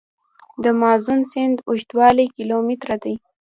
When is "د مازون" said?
0.63-1.19